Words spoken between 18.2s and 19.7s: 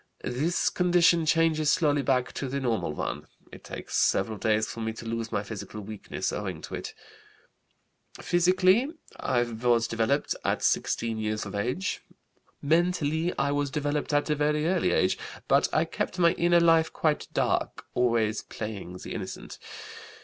playing the innocent.